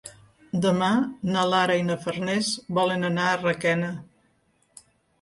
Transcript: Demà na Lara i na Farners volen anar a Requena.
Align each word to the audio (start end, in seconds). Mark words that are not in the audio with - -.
Demà 0.65 0.89
na 1.35 1.43
Lara 1.51 1.77
i 1.81 1.85
na 1.91 1.99
Farners 2.07 2.51
volen 2.81 3.13
anar 3.13 3.31
a 3.31 3.39
Requena. 3.45 3.95